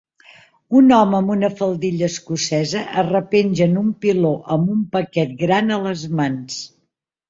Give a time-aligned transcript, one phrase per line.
[0.79, 5.75] Un home amb una faldilla escocesa es repenja en un piló amb un paquet gran
[5.75, 6.63] a les mans.